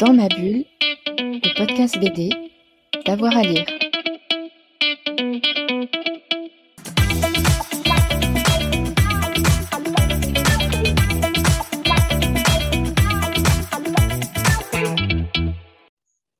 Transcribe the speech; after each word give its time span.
Dans 0.00 0.14
ma 0.14 0.28
bulle, 0.28 0.64
le 1.18 1.58
podcast 1.58 1.98
BD, 1.98 2.30
d'avoir 3.04 3.36
à 3.36 3.42
lire. 3.42 3.66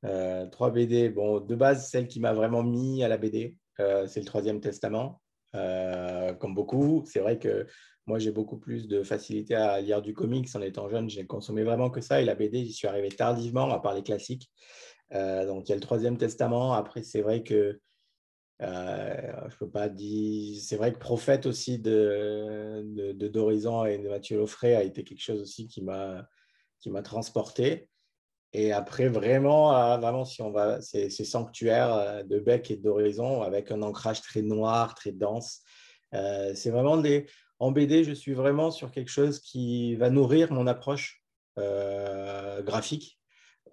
Euh, 0.06 0.46
trois 0.46 0.70
BD. 0.70 1.10
Bon, 1.10 1.40
de 1.40 1.54
base, 1.54 1.86
celle 1.90 2.08
qui 2.08 2.18
m'a 2.18 2.32
vraiment 2.32 2.62
mis 2.62 3.04
à 3.04 3.08
la 3.08 3.18
BD, 3.18 3.56
euh, 3.78 4.06
c'est 4.06 4.20
le 4.20 4.26
Troisième 4.26 4.62
Testament. 4.62 5.20
Euh, 5.54 6.19
comme 6.34 6.54
beaucoup, 6.54 7.04
c'est 7.06 7.20
vrai 7.20 7.38
que 7.38 7.66
moi, 8.06 8.18
j'ai 8.18 8.32
beaucoup 8.32 8.58
plus 8.58 8.88
de 8.88 9.02
facilité 9.02 9.54
à 9.54 9.80
lire 9.80 10.02
du 10.02 10.14
comics 10.14 10.48
en 10.54 10.62
étant 10.62 10.88
jeune. 10.88 11.08
J'ai 11.08 11.26
consommé 11.26 11.62
vraiment 11.62 11.90
que 11.90 12.00
ça. 12.00 12.20
Et 12.20 12.24
la 12.24 12.34
BD, 12.34 12.64
j'y 12.64 12.72
suis 12.72 12.88
arrivé 12.88 13.08
tardivement, 13.08 13.70
à 13.70 13.78
part 13.78 13.94
les 13.94 14.02
classiques. 14.02 14.50
donc, 15.12 15.68
il 15.68 15.70
y 15.70 15.72
a 15.72 15.76
le 15.76 15.80
Troisième 15.80 16.16
Testament. 16.16 16.72
Après, 16.72 17.02
c'est 17.02 17.22
vrai 17.22 17.42
que 17.44 17.78
je 18.60 19.56
peux 19.58 19.70
pas 19.70 19.88
dire. 19.88 20.60
C'est 20.60 20.76
vrai 20.76 20.92
que 20.92 20.98
Prophète 20.98 21.46
aussi 21.46 21.78
de, 21.78 22.82
de, 23.12 23.28
d'Horizon 23.28 23.84
et 23.84 23.98
de 23.98 24.08
Mathieu 24.08 24.38
Loffray 24.38 24.74
a 24.74 24.82
été 24.82 25.04
quelque 25.04 25.22
chose 25.22 25.40
aussi 25.40 25.68
qui 25.68 25.82
m'a, 25.82 26.26
qui 26.80 26.90
m'a 26.90 27.02
transporté. 27.02 27.88
Et 28.52 28.72
après, 28.72 29.08
vraiment, 29.08 29.76
euh, 29.76 29.96
vraiment 29.98 30.24
si 30.24 30.42
on 30.42 30.50
va, 30.50 30.80
c'est 30.80 31.10
sanctuaire 31.10 31.94
euh, 31.94 32.22
de 32.24 32.40
bec 32.40 32.70
et 32.70 32.76
d'horizon 32.76 33.42
avec 33.42 33.70
un 33.70 33.82
ancrage 33.82 34.22
très 34.22 34.42
noir, 34.42 34.94
très 34.94 35.12
dense. 35.12 35.60
Euh, 36.14 36.52
c'est 36.54 36.70
vraiment 36.70 36.96
des. 36.96 37.26
En 37.58 37.72
BD, 37.72 38.04
je 38.04 38.12
suis 38.12 38.32
vraiment 38.32 38.70
sur 38.70 38.90
quelque 38.90 39.10
chose 39.10 39.38
qui 39.40 39.94
va 39.96 40.08
nourrir 40.10 40.52
mon 40.52 40.66
approche 40.66 41.22
graphique 41.56 43.20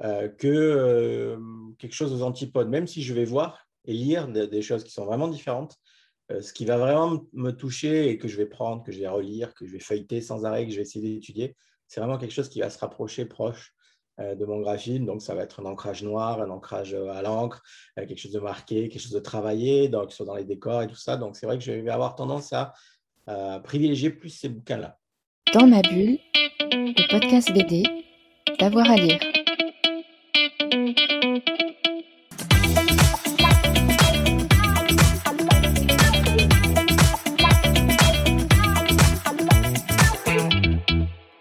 que 0.02 1.40
quelque 1.80 1.94
chose 1.94 2.12
aux 2.12 2.22
antipodes. 2.22 2.68
Même 2.68 2.86
si 2.86 3.02
je 3.02 3.14
vais 3.14 3.24
voir 3.24 3.66
et 3.86 3.94
lire 3.94 4.28
des, 4.28 4.62
choses 4.62 4.84
qui 4.84 4.92
sont 4.92 5.06
vraiment 5.06 5.30
différentes, 5.30 5.78
ce 6.30 6.52
qui 6.52 6.66
va 6.66 6.78
vraiment 6.78 7.24
me 7.32 7.52
toucher 7.52 8.10
et 8.10 8.18
que 8.18 8.28
je 8.28 8.36
vais 8.36 8.46
prendre, 8.46 8.84
que 8.84 8.92
je 8.92 9.00
vais 9.00 9.08
relire, 9.08 9.54
que 9.54 9.66
je 9.66 9.72
vais 9.72 9.80
feuilleter 9.80 10.20
sans 10.20 10.44
arrêt, 10.44 10.66
que 10.66 10.72
je 10.72 10.76
vais 10.76 10.82
essayer 10.82 11.14
d'étudier, 11.16 11.56
c'est 11.88 12.02
vraiment 12.02 12.18
quelque 12.18 12.34
chose 12.34 12.50
qui 12.50 12.60
va 12.60 12.70
se 12.70 12.80
rapprocher 12.80 13.26
proche 13.26 13.74
euh, 13.74 13.77
de 14.20 14.46
mon 14.46 14.60
graphisme. 14.62 15.06
Donc, 15.06 15.22
ça 15.22 15.36
va 15.36 15.44
être 15.44 15.62
un 15.62 15.66
ancrage 15.66 16.04
noir, 16.04 16.42
un 16.42 16.50
ancrage 16.50 16.94
euh, 16.94 17.10
à 17.12 17.22
l'encre, 17.22 17.62
euh, 18.00 18.06
quelque 18.06 18.20
chose 18.20 18.32
de 18.32 18.40
marqué, 18.40 18.90
quelque 18.90 19.02
chose 19.02 19.12
de 19.12 19.20
travaillé, 19.20 19.90
donc, 19.90 20.12
soit 20.12 20.26
dans 20.26 20.36
les 20.36 20.46
décors 20.46 20.82
et 20.82 20.88
tout 20.88 20.96
ça. 20.96 21.18
Donc, 21.18 21.36
c'est 21.36 21.46
vrai 21.46 21.58
que 21.58 21.64
je 21.64 21.72
vais 21.72 21.92
avoir 21.92 22.16
tendance 22.16 22.54
à, 22.54 22.74
privilégier 23.66 24.10
plus 24.10 24.30
ces 24.30 24.48
bouquins-là. 24.48 24.98
Dans 25.54 25.68
ma 25.68 25.82
bulle, 25.82 26.18
le 26.72 27.12
podcast 27.12 27.52
BD, 27.52 27.84
d'avoir 28.58 28.90
à 28.90 28.96
lire. 28.96 29.20